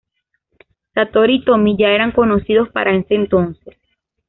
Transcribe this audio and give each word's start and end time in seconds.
Satori 0.95 1.35
y 1.35 1.45
Tommy 1.45 1.77
ya 1.77 1.89
eran 1.89 2.11
conocidos 2.11 2.67
para 2.69 2.95
ese 2.97 3.13
entonces. 3.13 3.77